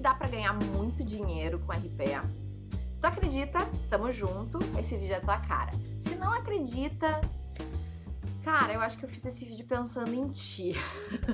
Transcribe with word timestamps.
que 0.00 0.02
dá 0.02 0.14
para 0.14 0.28
ganhar 0.28 0.54
muito 0.54 1.04
dinheiro 1.04 1.58
com 1.58 1.72
RP? 1.72 2.00
Se 2.90 3.02
tu 3.02 3.04
acredita, 3.04 3.58
tamo 3.90 4.10
junto, 4.10 4.58
esse 4.78 4.96
vídeo 4.96 5.14
é 5.14 5.20
tua 5.20 5.38
cara. 5.40 5.72
Se 6.00 6.14
não 6.14 6.32
acredita, 6.32 7.20
cara, 8.42 8.72
eu 8.72 8.80
acho 8.80 8.96
que 8.96 9.04
eu 9.04 9.08
fiz 9.10 9.26
esse 9.26 9.44
vídeo 9.44 9.66
pensando 9.66 10.14
em 10.14 10.26
ti. 10.30 10.72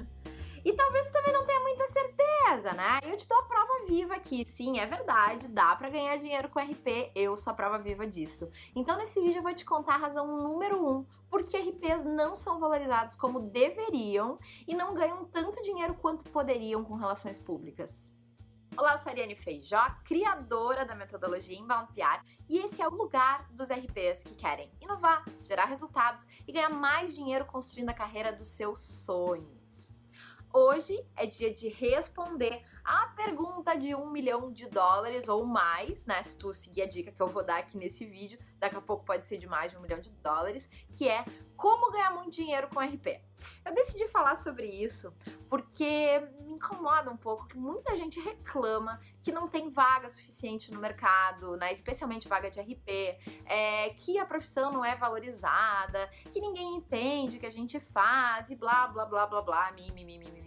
e 0.64 0.72
talvez 0.72 1.06
tu 1.06 1.12
também 1.12 1.32
não 1.32 1.46
tenha 1.46 1.60
muita 1.60 1.86
certeza, 1.86 2.72
né? 2.72 2.98
Eu 3.04 3.16
te 3.16 3.28
dou 3.28 3.38
a 3.38 3.44
prova 3.44 3.86
viva 3.86 4.16
aqui. 4.16 4.44
Sim, 4.44 4.80
é 4.80 4.86
verdade, 4.86 5.46
dá 5.46 5.76
para 5.76 5.88
ganhar 5.88 6.16
dinheiro 6.16 6.48
com 6.48 6.58
RP, 6.58 7.12
eu 7.14 7.36
sou 7.36 7.52
a 7.52 7.54
prova 7.54 7.78
viva 7.78 8.04
disso. 8.04 8.50
Então 8.74 8.96
nesse 8.96 9.20
vídeo 9.20 9.38
eu 9.38 9.44
vou 9.44 9.54
te 9.54 9.64
contar 9.64 9.94
a 9.94 9.98
razão 9.98 10.26
número 10.26 10.84
um 10.84 11.06
porque 11.30 11.56
RPs 11.56 12.04
não 12.04 12.34
são 12.34 12.58
valorizados 12.58 13.14
como 13.14 13.38
deveriam 13.38 14.40
e 14.66 14.74
não 14.74 14.92
ganham 14.92 15.24
tanto 15.26 15.62
dinheiro 15.62 15.94
quanto 15.94 16.28
poderiam 16.30 16.82
com 16.82 16.94
relações 16.94 17.38
públicas. 17.38 18.15
Olá, 18.78 18.92
eu 18.92 18.98
sou 18.98 19.08
a 19.08 19.12
Ariane 19.14 19.34
Feijó, 19.34 19.78
criadora 20.04 20.84
da 20.84 20.94
metodologia 20.94 21.58
Inbound 21.58 21.90
PR, 21.94 22.22
e 22.46 22.58
esse 22.58 22.82
é 22.82 22.86
o 22.86 22.90
lugar 22.90 23.48
dos 23.50 23.70
RPs 23.70 24.22
que 24.22 24.34
querem 24.34 24.70
inovar, 24.82 25.24
gerar 25.42 25.64
resultados 25.64 26.28
e 26.46 26.52
ganhar 26.52 26.68
mais 26.68 27.14
dinheiro 27.14 27.46
construindo 27.46 27.88
a 27.88 27.94
carreira 27.94 28.30
dos 28.34 28.48
seus 28.48 28.78
sonhos. 28.80 29.96
Hoje 30.52 31.02
é 31.16 31.24
dia 31.24 31.52
de 31.52 31.68
responder 31.68 32.62
a 32.84 33.06
pergunta 33.08 33.74
de 33.74 33.94
um 33.94 34.10
milhão 34.10 34.52
de 34.52 34.66
dólares 34.68 35.26
ou 35.26 35.46
mais, 35.46 36.06
né? 36.06 36.22
Se 36.22 36.36
tu 36.36 36.52
seguir 36.52 36.82
a 36.82 36.86
dica 36.86 37.10
que 37.10 37.20
eu 37.20 37.26
vou 37.26 37.42
dar 37.42 37.58
aqui 37.58 37.78
nesse 37.78 38.04
vídeo, 38.04 38.38
daqui 38.58 38.76
a 38.76 38.80
pouco 38.82 39.06
pode 39.06 39.24
ser 39.24 39.38
de 39.38 39.46
mais 39.46 39.70
de 39.70 39.78
um 39.78 39.80
milhão 39.80 40.00
de 40.00 40.10
dólares, 40.10 40.68
que 40.92 41.08
é 41.08 41.24
como 41.56 41.90
ganhar 41.90 42.10
muito 42.10 42.30
dinheiro 42.30 42.68
com 42.68 42.80
RP. 42.80 43.20
Eu 43.64 43.74
decidi 43.74 44.06
falar 44.08 44.36
sobre 44.36 44.66
isso 44.66 45.12
porque 45.48 46.20
me 46.40 46.52
incomoda 46.52 47.10
um 47.10 47.16
pouco 47.16 47.46
que 47.46 47.56
muita 47.56 47.96
gente 47.96 48.20
reclama 48.20 49.00
que 49.22 49.32
não 49.32 49.48
tem 49.48 49.70
vaga 49.70 50.08
suficiente 50.08 50.72
no 50.72 50.80
mercado, 50.80 51.56
né? 51.56 51.72
especialmente 51.72 52.28
vaga 52.28 52.50
de 52.50 52.60
RP, 52.60 53.18
é, 53.44 53.90
que 53.90 54.18
a 54.18 54.24
profissão 54.24 54.70
não 54.70 54.84
é 54.84 54.94
valorizada, 54.94 56.08
que 56.32 56.40
ninguém 56.40 56.76
entende 56.76 57.36
o 57.36 57.40
que 57.40 57.46
a 57.46 57.50
gente 57.50 57.78
faz 57.80 58.50
e 58.50 58.56
blá 58.56 58.86
blá 58.86 59.04
blá 59.04 59.26
blá 59.26 59.42
blá, 59.42 59.72
mimimi, 59.72 60.18
mimimi. 60.18 60.42
Mi, 60.42 60.45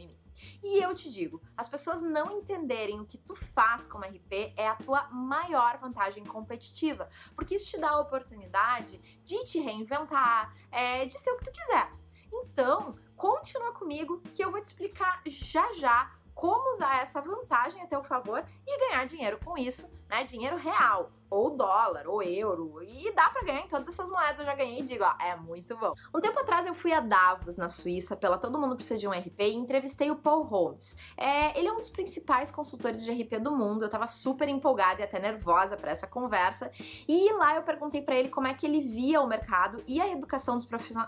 E 0.64 0.84
eu 0.84 0.94
te 0.94 1.10
digo, 1.10 1.42
as 1.56 1.68
pessoas 1.68 2.02
não 2.02 2.38
entenderem 2.38 3.00
o 3.00 3.06
que 3.06 3.18
tu 3.18 3.36
faz 3.36 3.88
como 3.88 4.04
RP 4.04 4.54
é 4.58 4.68
a 4.68 4.76
tua 4.76 5.08
maior 5.10 5.78
vantagem 5.78 6.24
competitiva, 6.26 7.10
porque 7.36 7.56
isso 7.56 7.68
te 7.68 7.78
dá 7.78 7.92
a 7.92 8.00
oportunidade 8.00 8.98
de 9.24 9.46
te 9.46 9.60
reinventar, 9.60 10.54
é, 10.72 11.06
de 11.06 11.18
ser 11.18 11.32
o 11.32 11.38
que 11.38 11.46
tu 11.46 11.52
quiser. 11.52 11.92
Então, 12.32 12.96
continua 13.16 13.74
comigo 13.74 14.22
que 14.36 14.44
eu 14.44 14.52
vou 14.52 14.62
te 14.62 14.66
explicar 14.66 15.22
já 15.26 15.74
já 15.74 16.19
como 16.40 16.72
usar 16.72 17.02
essa 17.02 17.20
vantagem 17.20 17.82
a 17.82 17.86
teu 17.86 18.02
favor 18.02 18.42
e 18.66 18.80
ganhar 18.88 19.06
dinheiro 19.06 19.38
com 19.44 19.58
isso, 19.58 19.92
né? 20.08 20.24
Dinheiro 20.24 20.56
real, 20.56 21.12
ou 21.30 21.58
dólar, 21.58 22.08
ou 22.08 22.24
euro. 22.24 22.82
E 22.82 23.12
dá 23.12 23.30
para 23.30 23.44
ganhar 23.44 23.66
em 23.66 23.68
todas 23.68 23.90
essas 23.90 24.10
moedas. 24.10 24.40
Eu 24.40 24.46
já 24.46 24.56
ganhei 24.56 24.80
e 24.80 24.84
digo, 24.84 25.04
ó, 25.04 25.14
é 25.22 25.36
muito 25.36 25.76
bom. 25.76 25.94
Um 26.16 26.22
tempo 26.22 26.40
atrás 26.40 26.66
eu 26.66 26.74
fui 26.74 26.94
a 26.94 27.02
Davos, 27.02 27.58
na 27.58 27.68
Suíça, 27.68 28.16
pela 28.16 28.38
Todo 28.38 28.58
Mundo 28.58 28.78
Precisa 28.78 28.98
de 28.98 29.06
um 29.06 29.12
RP 29.12 29.38
e 29.42 29.54
entrevistei 29.54 30.10
o 30.10 30.16
Paul 30.16 30.44
Holmes. 30.44 30.96
É, 31.18 31.60
ele 31.60 31.68
é 31.68 31.74
um 31.74 31.76
dos 31.76 31.90
principais 31.90 32.50
consultores 32.50 33.04
de 33.04 33.12
RP 33.12 33.38
do 33.38 33.52
mundo. 33.52 33.84
Eu 33.84 33.90
tava 33.90 34.08
super 34.08 34.48
empolgada 34.48 35.02
e 35.02 35.04
até 35.04 35.20
nervosa 35.20 35.76
para 35.76 35.92
essa 35.92 36.08
conversa. 36.08 36.72
E 37.06 37.34
lá 37.34 37.58
eu 37.58 37.64
perguntei 37.64 38.02
para 38.02 38.16
ele 38.16 38.30
como 38.30 38.48
é 38.48 38.54
que 38.54 38.66
ele 38.66 38.80
via 38.80 39.20
o 39.20 39.28
mercado 39.28 39.84
e 39.86 40.00
a 40.00 40.08
educação 40.08 40.58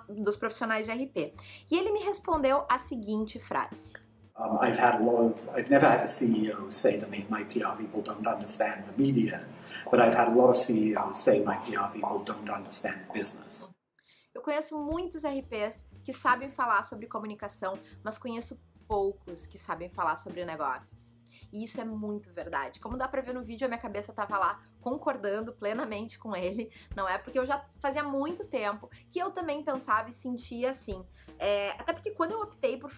dos 0.09 0.36
profissionais 0.36 0.88
de 0.88 0.92
RP. 0.92 1.34
E 1.72 1.78
ele 1.78 1.90
me 1.94 2.02
respondeu 2.02 2.66
a 2.68 2.78
seguinte 2.78 3.40
frase. 3.40 3.94
Um, 4.38 4.58
I've 4.62 4.78
had 4.78 4.96
a 5.02 5.04
lot 5.04 5.20
of, 5.20 5.50
I've 5.54 5.70
never 5.70 5.86
had 5.86 6.02
a 6.02 6.08
CEO 6.08 6.72
say 6.72 7.00
to 7.00 7.08
me, 7.08 7.26
my 7.30 7.44
PR 7.44 7.76
people 7.78 8.02
don't 8.02 8.26
understand 8.26 8.86
the 8.88 9.02
media, 9.02 9.46
but 9.90 10.00
I've 10.00 10.14
had 10.14 10.30
a 10.30 10.32
lot 10.32 10.50
of 10.50 10.58
CEOs 10.58 11.20
say 11.20 11.40
my 11.40 11.56
PR 11.58 11.92
people 11.94 12.24
don't 12.24 12.50
understand 12.50 13.00
business. 13.14 13.70
Eu 14.34 14.42
conheço 14.42 14.78
muitos 14.78 15.24
RPs 15.25 15.86
que 16.03 16.14
sabem 16.14 16.50
falar 16.50 16.84
sobre 16.84 17.06
comunicação, 17.08 17.74
mas 18.03 18.18
conheço 18.18 18.58
poucos 18.88 19.46
que 19.46 19.58
sabem 19.58 19.90
falar 19.90 20.18
sobre 20.18 20.46
negócios. 20.46 21.16
E 21.52 21.63
isso 21.63 21.80
é 21.81 21.84
muito 21.84 22.31
verdade. 22.34 22.80
Como 22.80 22.98
dá 22.98 23.08
pra 23.08 23.22
ver 23.22 23.34
no 23.34 23.44
vídeo, 23.44 23.66
a 23.66 23.68
minha 23.68 23.80
cabeça 23.80 24.13
tava 24.13 24.38
lá 24.38 24.62
concordando 24.80 25.53
plenamente 25.53 26.18
com 26.18 26.36
ele, 26.36 26.72
não 26.96 27.08
é? 27.08 27.18
Porque 27.18 27.38
eu 27.38 27.46
já 27.46 27.63
fazia 27.80 28.03
muito 28.03 28.46
tempo 28.46 28.90
que 29.12 29.19
eu 29.19 29.31
também 29.31 29.63
pensava 29.63 30.09
e 30.09 30.13
sentia 30.13 30.69
assim. 30.69 31.06
É, 31.38 31.72
até 31.72 31.91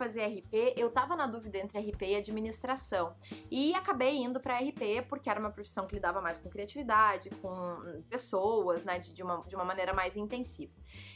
fazer 0.03 0.25
RP, 0.25 0.73
eu 0.75 0.89
tava 0.91 1.15
na 1.15 1.25
dúvida 1.25 1.57
entre 1.57 1.79
RP 1.79 2.01
e 2.01 2.15
administração. 2.17 3.15
E 3.49 3.73
acabei 3.73 4.17
indo 4.17 4.39
para 4.39 4.59
RP 4.59 5.07
porque 5.07 5.29
era 5.29 5.39
uma 5.39 5.49
profissão 5.49 5.87
que 5.87 5.95
lidava 5.95 6.21
mais 6.21 6.37
com 6.37 6.49
criatividade, 6.49 7.29
com 7.41 8.03
pessoas, 8.09 8.83
né, 8.83 8.99
de, 8.99 9.13
de, 9.13 9.23
uma, 9.23 9.39
de 9.39 9.55
uma 9.55 9.63
maneira 9.63 9.93
mais 9.93 10.17
intensiva. 10.17 10.73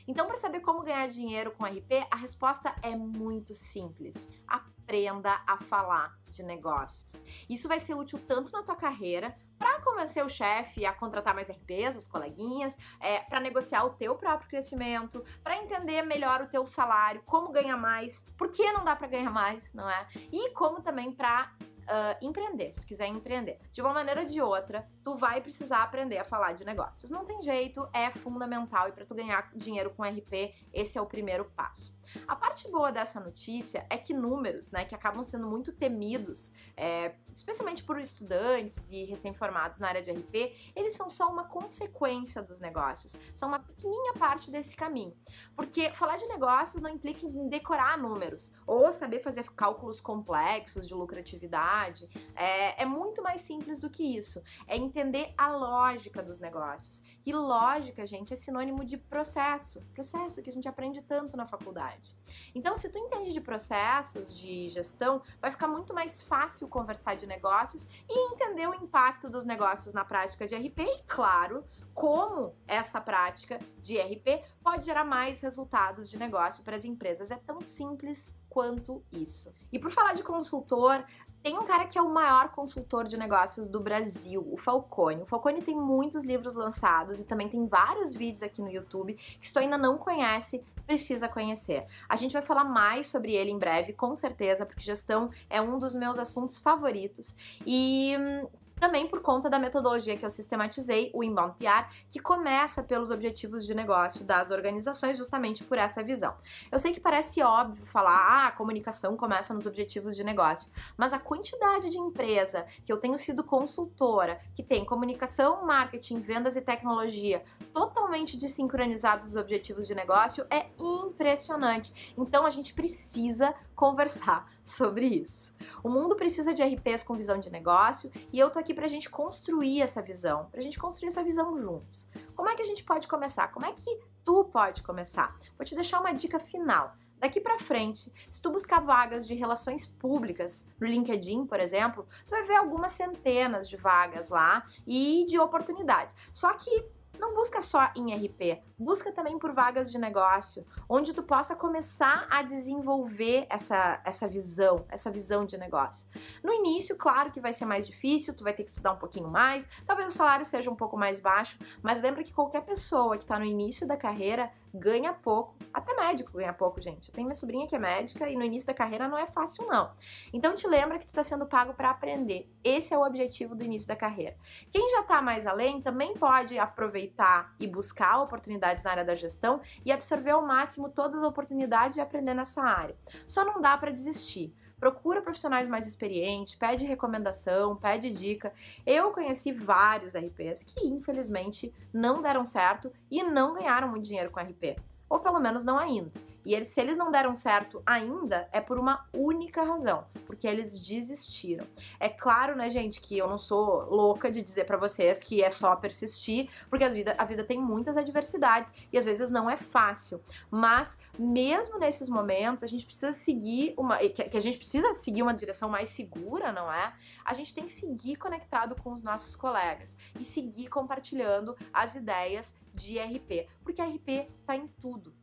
Então, 0.08 0.26
para 0.26 0.38
saber 0.38 0.62
como 0.62 0.84
ganhar 0.84 1.08
dinheiro 1.08 1.52
com 1.52 1.66
RP, 1.66 2.08
a 2.10 2.16
resposta 2.16 2.74
é 2.82 2.96
muito 2.96 3.54
simples. 3.54 4.30
Aprenda 4.48 5.44
a 5.46 5.58
falar 5.58 6.18
de 6.32 6.42
negócios. 6.42 7.22
Isso 7.50 7.68
vai 7.68 7.80
ser 7.80 7.94
útil 7.94 8.20
tanto 8.26 8.54
na 8.54 8.64
tua 8.64 8.76
carreira 8.76 9.38
para 9.58 9.82
convencer 9.82 10.24
o 10.24 10.30
chefe 10.30 10.86
a 10.86 10.94
contratar 10.94 11.34
mais 11.34 11.50
RPs, 11.50 11.96
os 11.96 12.08
coleguinhas, 12.08 12.78
é, 13.00 13.20
para 13.20 13.40
negociar 13.40 13.84
o 13.86 13.92
teu 13.92 14.16
próprio 14.16 14.50
crescimento, 14.50 15.24
para 15.44 15.58
entender 15.58 16.04
melhor 16.04 16.42
o 16.42 16.48
teu 16.48 16.66
salário, 16.66 17.22
como 17.26 17.52
ganhar 17.52 17.78
mais, 17.78 18.24
por 18.38 18.52
que 18.52 18.72
não 18.72 18.84
dá 18.84 18.96
para 18.96 19.08
ganhar 19.08 19.32
mais, 19.32 19.74
não 19.74 19.90
é? 19.90 20.08
E 20.32 20.52
como 20.52 20.82
também 20.82 21.12
para 21.12 21.52
uh, 21.88 22.26
empreender, 22.26 22.72
se 22.72 22.82
tu 22.82 22.88
quiser 22.88 23.08
empreender. 23.08 23.60
De 23.72 23.82
uma 23.82 23.94
maneira 23.94 24.22
ou 24.22 24.28
de 24.28 24.42
outra, 24.42 24.88
tu 25.04 25.16
vai 25.16 25.42
precisar 25.42 25.84
aprender 25.84 26.18
a 26.18 26.24
falar 26.24 26.54
de 26.54 26.66
negócios. 26.66 27.10
Não 27.10 27.26
tem 27.26 27.42
jeito, 27.42 27.88
é 27.94 28.12
fundamental 28.12 28.90
e 28.90 28.92
para 28.92 29.06
tu 29.06 29.16
ganhar 29.16 29.50
dinheiro 29.56 29.90
com 29.92 30.04
RP, 30.04 30.54
esse 30.74 30.98
é 30.98 31.02
o 31.02 31.06
primeiro 31.06 31.46
passo. 31.56 31.97
A 32.28 32.36
parte 32.36 32.70
boa 32.70 32.92
dessa 32.92 33.20
notícia 33.20 33.86
é 33.90 33.98
que 33.98 34.14
números, 34.14 34.72
né, 34.72 34.86
que 34.86 34.96
acabam 34.96 35.24
sendo 35.24 35.48
muito 35.48 35.72
temidos, 35.72 36.52
é, 36.76 37.16
especialmente 37.36 37.84
por 37.84 38.00
estudantes 38.00 38.92
e 38.92 39.04
recém-formados 39.06 39.80
na 39.80 39.90
área 39.90 40.02
de 40.02 40.12
RP, 40.12 40.56
eles 40.76 40.94
são 40.94 41.10
só 41.10 41.30
uma 41.30 41.46
consequência 41.46 42.42
dos 42.42 42.60
negócios, 42.60 43.18
são 43.36 43.48
uma 43.50 43.60
pequenininha 43.60 44.14
parte 44.14 44.50
desse 44.50 44.76
caminho. 44.76 45.16
Porque 45.56 45.92
falar 45.92 46.18
de 46.18 46.26
negócios 46.28 46.82
não 46.82 46.90
implica 46.90 47.26
em 47.26 47.48
decorar 47.48 47.98
números 47.98 48.54
ou 48.66 48.92
saber 48.92 49.20
fazer 49.20 49.44
cálculos 49.52 50.00
complexos 50.00 50.88
de 50.88 50.94
lucratividade. 50.94 52.10
É, 52.36 52.84
é 52.84 52.86
muito 52.86 53.22
mais 53.22 53.42
simples 53.42 53.80
do 53.80 53.90
que 53.90 54.04
isso. 54.04 54.42
É 54.68 54.76
entender 54.78 55.34
a 55.38 55.50
lógica 55.50 56.24
dos 56.24 56.40
negócios. 56.40 57.04
E 57.26 57.34
lógica, 57.34 58.06
gente, 58.06 58.34
é 58.34 58.36
sinônimo 58.36 58.86
de 58.86 58.98
processo. 58.98 59.86
Processo 59.94 60.42
que 60.42 60.50
a 60.50 60.54
gente 60.54 60.68
aprende 60.68 61.02
tanto 61.02 61.36
na 61.36 61.46
faculdade. 61.46 62.07
Então, 62.54 62.76
se 62.76 62.90
tu 62.90 62.98
entende 62.98 63.32
de 63.32 63.42
processos, 63.42 64.38
de 64.38 64.68
gestão, 64.70 65.22
vai 65.40 65.52
ficar 65.52 65.68
muito 65.68 65.94
mais 65.94 66.22
fácil 66.22 66.68
conversar 66.68 67.16
de 67.16 67.28
negócios 67.28 67.88
e 68.10 68.34
entender 68.34 68.68
o 68.68 68.74
impacto 68.74 69.30
dos 69.30 69.46
negócios 69.46 69.94
na 69.94 70.04
prática 70.04 70.48
de 70.48 70.56
RP 70.56 70.80
e, 70.80 71.04
claro, 71.08 71.64
como 71.94 72.56
essa 72.68 73.02
prática 73.02 73.60
de 73.80 74.00
RP 74.00 74.44
pode 74.64 74.86
gerar 74.86 75.04
mais 75.04 75.40
resultados 75.40 76.10
de 76.10 76.18
negócio 76.18 76.64
para 76.64 76.76
as 76.76 76.86
empresas. 76.86 77.32
É 77.32 77.38
tão 77.38 77.62
simples 77.62 78.34
quanto 78.50 79.04
isso. 79.12 79.54
E 79.72 79.78
por 79.78 79.92
falar 79.92 80.14
de 80.14 80.24
consultor, 80.24 81.04
tem 81.48 81.58
um 81.58 81.64
cara 81.64 81.86
que 81.86 81.98
é 81.98 82.02
o 82.02 82.14
maior 82.14 82.50
consultor 82.50 83.08
de 83.08 83.16
negócios 83.16 83.70
do 83.70 83.80
Brasil, 83.80 84.46
o 84.52 84.58
Falcone. 84.58 85.22
O 85.22 85.26
Falcone 85.26 85.62
tem 85.62 85.78
muitos 85.78 86.26
livros 86.26 86.54
lançados 86.54 87.22
e 87.22 87.24
também 87.24 87.48
tem 87.48 87.66
vários 87.66 88.14
vídeos 88.14 88.44
aqui 88.44 88.62
no 88.62 88.70
YouTube 88.70 89.14
que 89.14 89.48
se 89.48 89.54
tu 89.54 89.60
ainda 89.60 89.78
não 89.78 89.98
conhece, 89.98 90.62
precisa 90.86 91.30
conhecer. 91.30 91.86
A 92.10 92.18
gente 92.18 92.34
vai 92.34 92.42
falar 92.42 92.66
mais 92.66 93.08
sobre 93.08 93.34
ele 93.34 93.50
em 93.50 93.58
breve, 93.58 93.94
com 93.94 94.14
certeza, 94.14 94.66
porque 94.66 94.84
gestão 94.84 95.30
é 95.50 95.62
um 95.62 95.80
dos 95.80 95.96
meus 95.96 96.20
assuntos 96.20 96.58
favoritos. 96.58 97.34
E 97.66 98.14
hum, 98.20 98.48
também 98.80 99.08
por 99.08 99.22
conta 99.22 99.50
da 99.50 99.60
metodologia 99.60 100.16
que 100.16 100.26
eu 100.26 100.30
sistematizei, 100.30 101.12
o 101.14 101.24
Inbound 101.24 101.56
PR, 101.58 101.90
que 102.10 102.20
começa 102.20 102.84
pelos 102.84 103.10
objetivos 103.10 103.66
de 103.66 103.74
negócio 103.74 104.24
das 104.24 104.52
organizações, 104.52 105.18
justamente 105.18 105.64
por 105.64 105.78
essa 105.78 106.04
visão. 106.04 106.36
Eu 106.72 106.80
sei 106.80 106.94
que 106.94 107.00
parece 107.00 107.42
óbvio 107.42 107.86
falar, 107.86 108.16
ah, 108.16 108.48
a 108.48 108.52
comunicação 108.52 109.18
começa 109.18 109.54
nos 109.54 109.66
objetivos 109.66 110.16
de 110.16 110.24
negócio, 110.24 110.72
mas 110.96 111.14
a 111.14 111.20
quantidade 111.20 111.90
de 111.90 111.98
empresa 111.98 112.66
que 112.86 112.92
eu 112.92 112.98
tenho 112.98 113.18
sido 113.18 113.44
consultora, 113.44 114.40
que 114.56 114.64
tem 114.64 114.86
comunicação, 114.86 115.66
marketing, 115.66 116.20
vendas 116.20 116.56
e 116.56 116.62
tecnologia 116.62 117.44
totalmente 117.74 118.38
desincronizados 118.38 119.28
dos 119.28 119.36
objetivos 119.36 119.88
de 119.88 119.96
negócio 119.96 120.46
é 120.50 120.68
impressionante. 120.80 122.14
Então 122.18 122.46
a 122.46 122.50
gente 122.50 122.74
precisa 122.74 123.54
conversar 123.78 124.52
sobre 124.66 125.06
isso. 125.06 125.56
O 125.84 125.88
mundo 125.88 126.16
precisa 126.16 126.54
de 126.54 126.64
RPs 126.64 127.04
com 127.04 127.14
visão 127.14 127.38
de 127.38 127.50
negócio 127.50 128.12
e 128.34 128.40
eu 128.40 128.50
tô 128.50 128.60
aqui 128.60 128.74
pra 128.74 128.88
gente 128.88 129.10
construir 129.10 129.82
essa 129.82 130.02
visão, 130.02 130.50
pra 130.52 130.60
gente 130.60 130.78
construir 130.78 131.10
essa 131.10 131.24
visão 131.24 131.56
juntos. 131.56 132.10
Como 132.36 132.50
é 132.50 132.56
que 132.56 132.62
a 132.64 132.66
gente 132.66 132.84
pode 132.84 133.08
começar? 133.08 133.50
Como 133.50 133.66
é 133.66 133.72
que 133.72 134.00
tu 134.26 134.44
pode 134.46 134.84
começar? 134.84 135.38
Vou 135.56 135.64
te 135.64 135.76
deixar 135.76 136.02
uma 136.02 136.12
dica 136.12 136.40
final. 136.40 136.96
Daqui 137.20 137.40
para 137.42 137.58
frente, 137.58 138.12
se 138.30 138.42
tu 138.42 138.52
buscar 138.52 138.80
vagas 138.80 139.26
de 139.26 139.34
relações 139.34 139.86
públicas 139.86 140.68
no 140.80 140.86
LinkedIn, 140.86 141.48
por 141.48 141.60
exemplo, 141.60 142.08
tu 142.26 142.30
vai 142.30 142.44
ver 142.44 142.56
algumas 142.56 142.94
centenas 142.94 143.68
de 143.68 143.76
vagas 143.76 144.30
lá 144.30 144.66
e 144.86 145.26
de 145.28 145.40
oportunidades. 145.40 146.16
Só 146.32 146.54
que 146.54 146.86
não 147.20 147.34
busca 147.34 147.62
só 147.62 147.92
em 147.96 148.14
RP, 148.14 148.62
busca 148.78 149.12
também 149.12 149.38
por 149.38 149.54
vagas 149.54 149.92
de 149.92 149.98
negócio, 149.98 150.66
onde 150.90 151.14
tu 151.14 151.24
possa 151.24 151.56
começar 151.56 152.28
a 152.30 152.42
desenvolver 152.42 153.46
essa, 153.50 154.02
essa 154.04 154.28
visão, 154.28 154.86
essa 154.90 155.10
visão 155.10 155.46
de 155.46 155.58
negócio. 155.58 156.10
No 156.44 156.54
início, 156.54 156.96
claro 156.96 157.32
que 157.32 157.40
vai 157.40 157.54
ser 157.54 157.66
mais 157.66 157.86
difícil, 157.86 158.34
tu 158.34 158.44
vai 158.44 158.54
ter 158.54 158.64
que 158.64 158.70
estudar 158.70 158.94
um 158.94 158.98
pouquinho 158.98 159.30
mais, 159.30 159.68
talvez 159.86 160.14
o 160.14 160.16
salário 160.16 160.46
seja 160.46 160.70
um 160.70 160.76
pouco 160.76 160.98
mais 160.98 161.20
baixo, 161.20 161.58
mas 161.82 162.02
lembra 162.02 162.24
que 162.24 162.34
qualquer 162.34 162.62
pessoa 162.62 163.18
que 163.18 163.24
está 163.24 163.40
no 163.40 163.46
início 163.46 163.88
da 163.88 163.98
carreira 163.98 164.52
ganha 164.78 165.14
pouco, 165.14 165.56
até 165.74 165.96
médico 165.96 166.34
ganha 166.34 166.54
pouco, 166.54 166.82
gente. 166.82 167.10
Eu 167.10 167.14
tenho 167.14 167.28
minha 167.28 167.36
sobrinha 167.36 167.68
que 167.68 167.76
é 167.76 167.80
médica 167.80 168.30
e 168.30 168.36
no 168.36 168.44
início 168.44 168.68
da 168.68 168.74
carreira 168.74 169.08
não 169.08 169.18
é 169.18 169.26
fácil 169.26 169.66
não. 169.68 169.92
Então 170.34 170.56
te 170.56 170.68
lembra 170.68 170.98
que 171.00 171.06
tu 171.06 171.10
está 171.10 171.24
sendo 171.24 171.46
pago 171.46 171.74
para 171.74 171.90
aprender. 171.90 172.52
Esse 172.64 172.94
é 172.94 172.98
o 172.98 173.06
objetivo 173.06 173.56
do 173.56 173.64
início 173.64 173.88
da 173.88 173.96
carreira. 173.96 174.38
Quem 174.72 174.90
já 174.92 175.02
está 175.02 175.22
mais 175.22 175.46
além 175.48 175.82
também 175.82 176.14
pode 176.14 176.58
aproveitar 176.58 177.56
e 177.60 177.68
buscar 177.68 178.22
oportunidades 178.22 178.84
na 178.84 178.92
área 178.92 179.06
da 179.06 179.16
gestão 179.16 179.62
e 179.86 179.92
absorver 179.92 180.32
ao 180.32 180.46
máximo 180.46 180.90
todas 180.90 181.18
as 181.18 181.24
oportunidades 181.24 181.96
de 181.96 182.02
aprender 182.02 182.34
nessa 182.34 182.62
área. 182.62 182.96
Só 183.26 183.44
não 183.44 183.62
dá 183.62 183.78
para 183.78 183.92
desistir 183.92 184.54
procura 184.80 185.22
profissionais 185.22 185.68
mais 185.68 185.88
experientes, 185.88 186.56
pede 186.56 186.86
recomendação, 186.86 187.76
pede 187.76 188.12
dica. 188.12 188.54
Eu 188.86 189.12
conheci 189.12 189.52
vários 189.52 190.16
RPs 190.16 190.64
que 190.64 190.88
infelizmente 190.88 191.74
não 191.92 192.22
deram 192.22 192.46
certo 192.46 192.92
e 193.10 193.24
não 193.24 193.56
ganharam 193.56 193.90
muito 193.90 194.06
dinheiro 194.06 194.32
com 194.32 194.40
RP, 194.40 194.80
ou 195.10 195.20
pelo 195.20 195.40
menos 195.40 195.64
não 195.66 195.78
ainda. 195.78 196.12
E 196.48 196.56
eles, 196.56 196.70
se 196.70 196.80
eles 196.80 196.96
não 196.96 197.12
deram 197.12 197.36
certo 197.36 197.84
ainda, 197.86 198.48
é 198.54 198.62
por 198.62 198.80
uma 198.80 199.06
única 199.14 199.64
razão, 199.64 200.06
porque 200.26 200.48
eles 200.48 200.80
desistiram. 200.80 201.68
É 202.00 202.08
claro, 202.08 202.56
né, 202.56 202.70
gente, 202.70 203.02
que 203.02 203.18
eu 203.18 203.28
não 203.28 203.38
sou 203.38 203.82
louca 203.94 204.32
de 204.32 204.42
dizer 204.42 204.64
para 204.64 204.78
vocês 204.78 205.22
que 205.22 205.44
é 205.44 205.50
só 205.50 205.76
persistir, 205.76 206.50
porque 206.70 206.86
a 206.86 206.88
vida, 206.88 207.14
a 207.18 207.26
vida 207.26 207.44
tem 207.44 207.60
muitas 207.60 207.98
adversidades 207.98 208.72
e 208.94 208.98
às 208.98 209.04
vezes 209.04 209.30
não 209.30 209.50
é 209.50 209.58
fácil. 209.58 210.22
Mas 210.50 210.98
mesmo 211.20 211.78
nesses 211.78 212.08
momentos, 212.08 212.64
a 212.64 212.68
gente 212.68 212.86
precisa 212.86 213.12
seguir 213.12 213.74
uma. 213.76 213.98
que, 213.98 214.38
a 214.38 214.42
gente 214.42 214.58
precisa 214.58 214.94
seguir 214.94 215.24
uma 215.24 215.34
direção 215.34 215.68
mais 215.68 215.90
segura, 215.90 216.54
não 216.54 216.72
é? 216.72 216.94
A 217.26 217.34
gente 217.34 217.54
tem 217.54 217.66
que 217.66 217.74
seguir 217.74 218.16
conectado 218.16 218.74
com 218.82 218.94
os 218.94 219.04
nossos 219.04 219.36
colegas 219.36 219.98
e 220.18 220.24
seguir 220.24 220.70
compartilhando 220.70 221.58
as 221.74 221.94
ideias 221.94 222.56
de 222.74 222.98
RP, 223.00 223.50
porque 223.66 223.82
RP 223.82 224.32
tá 224.46 224.56
em 224.56 224.66
tudo 224.80 225.14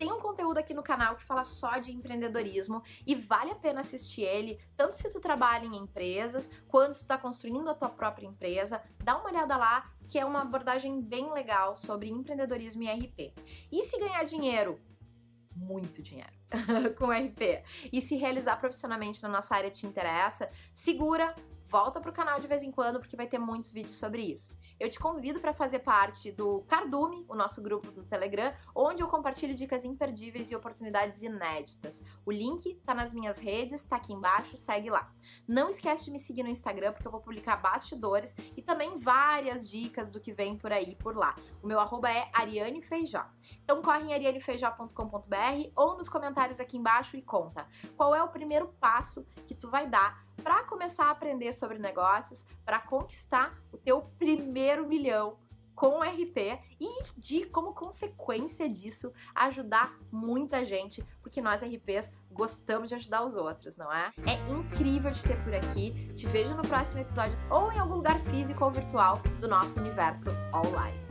tem 0.00 0.10
um 0.10 0.18
conteúdo 0.18 0.56
aqui 0.56 0.72
no 0.72 0.82
canal 0.82 1.14
que 1.14 1.22
fala 1.22 1.44
só 1.44 1.76
de 1.76 1.92
empreendedorismo 1.92 2.82
e 3.06 3.14
vale 3.14 3.50
a 3.50 3.54
pena 3.54 3.80
assistir 3.80 4.22
ele, 4.22 4.58
tanto 4.74 4.96
se 4.96 5.10
tu 5.10 5.20
trabalha 5.20 5.66
em 5.66 5.76
empresas, 5.76 6.50
quanto 6.68 6.94
se 6.94 7.00
tu 7.00 7.02
está 7.02 7.18
construindo 7.18 7.68
a 7.68 7.74
tua 7.74 7.90
própria 7.90 8.26
empresa. 8.26 8.82
Dá 9.04 9.18
uma 9.18 9.28
olhada 9.28 9.58
lá, 9.58 9.92
que 10.08 10.18
é 10.18 10.24
uma 10.24 10.40
abordagem 10.40 11.02
bem 11.02 11.30
legal 11.30 11.76
sobre 11.76 12.08
empreendedorismo 12.08 12.82
e 12.82 12.88
RP. 12.88 13.34
E 13.70 13.82
se 13.82 14.00
ganhar 14.00 14.24
dinheiro 14.24 14.80
muito 15.54 16.00
dinheiro 16.00 16.32
com 16.96 17.10
RP 17.10 17.62
e 17.92 18.00
se 18.00 18.16
realizar 18.16 18.56
profissionalmente 18.56 19.22
na 19.22 19.28
nossa 19.28 19.54
área 19.54 19.70
te 19.70 19.86
interessa, 19.86 20.48
segura, 20.74 21.34
volta 21.70 22.00
pro 22.00 22.12
canal 22.12 22.40
de 22.40 22.48
vez 22.48 22.64
em 22.64 22.72
quando 22.72 22.98
porque 22.98 23.16
vai 23.16 23.28
ter 23.28 23.38
muitos 23.38 23.70
vídeos 23.70 23.94
sobre 23.94 24.22
isso. 24.22 24.48
Eu 24.78 24.90
te 24.90 24.98
convido 24.98 25.38
para 25.38 25.54
fazer 25.54 25.78
parte 25.78 26.32
do 26.32 26.62
Cardume, 26.62 27.24
o 27.28 27.34
nosso 27.34 27.62
grupo 27.62 27.92
do 27.92 28.02
Telegram, 28.02 28.52
onde 28.74 29.02
eu 29.02 29.06
compartilho 29.06 29.54
dicas 29.54 29.84
imperdíveis 29.84 30.50
e 30.50 30.56
oportunidades 30.56 31.22
inéditas. 31.22 32.02
O 32.26 32.32
link 32.32 32.74
tá 32.84 32.92
nas 32.92 33.14
minhas 33.14 33.38
redes, 33.38 33.84
tá 33.84 33.96
aqui 33.96 34.12
embaixo, 34.12 34.56
segue 34.56 34.90
lá. 34.90 35.12
Não 35.46 35.68
esquece 35.68 36.06
de 36.06 36.10
me 36.10 36.18
seguir 36.18 36.42
no 36.42 36.48
Instagram 36.48 36.92
porque 36.92 37.06
eu 37.06 37.12
vou 37.12 37.20
publicar 37.20 37.56
bastidores 37.56 38.34
e 38.56 38.62
também 38.62 38.98
várias 38.98 39.68
dicas 39.70 40.10
do 40.10 40.18
que 40.18 40.32
vem 40.32 40.56
por 40.56 40.72
aí 40.72 40.96
por 40.96 41.16
lá. 41.16 41.36
O 41.62 41.68
meu 41.68 41.78
arroba 41.78 42.10
é 42.10 42.28
Ariane 42.32 42.82
Feijó. 42.82 43.24
Então 43.62 43.80
corre 43.82 44.04
em 44.04 44.14
arianefeijó.com.br 44.14 45.70
ou 45.76 45.96
nos 45.96 46.08
comentários 46.08 46.58
aqui 46.58 46.76
embaixo 46.76 47.16
e 47.16 47.22
conta 47.22 47.66
qual 47.96 48.14
é 48.14 48.22
o 48.22 48.28
primeiro 48.28 48.68
passo 48.80 49.24
que 49.46 49.54
tu 49.54 49.70
vai 49.70 49.86
dar 49.86 50.24
para 50.40 50.64
começar 50.64 51.06
a 51.06 51.10
aprender 51.10 51.52
sobre 51.52 51.78
negócios, 51.78 52.46
para 52.64 52.80
conquistar 52.80 53.54
o 53.72 53.78
teu 53.78 54.02
primeiro 54.18 54.86
milhão 54.86 55.38
com 55.80 56.02
RP 56.02 56.60
e 56.78 57.04
de 57.16 57.46
como 57.46 57.72
consequência 57.72 58.68
disso 58.68 59.12
ajudar 59.34 59.96
muita 60.12 60.62
gente, 60.62 61.02
porque 61.22 61.40
nós 61.40 61.62
RPs 61.62 62.12
gostamos 62.30 62.88
de 62.88 62.94
ajudar 62.96 63.24
os 63.24 63.34
outros, 63.34 63.78
não 63.78 63.90
é? 63.90 64.12
É 64.26 64.52
incrível 64.52 65.10
te 65.14 65.22
ter 65.22 65.42
por 65.42 65.54
aqui. 65.54 66.12
Te 66.14 66.26
vejo 66.26 66.54
no 66.54 66.62
próximo 66.62 67.00
episódio 67.00 67.38
ou 67.48 67.72
em 67.72 67.78
algum 67.78 67.94
lugar 67.94 68.20
físico 68.24 68.62
ou 68.62 68.70
virtual 68.70 69.22
do 69.40 69.48
nosso 69.48 69.80
universo 69.80 70.28
online. 70.54 71.09